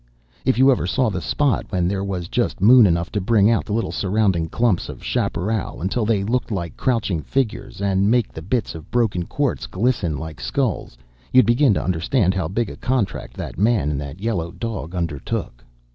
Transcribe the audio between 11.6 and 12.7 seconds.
to understand how big